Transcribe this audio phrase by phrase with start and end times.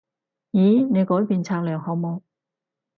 [0.51, 0.87] 咦？
[0.91, 2.21] 你改變策略好冇？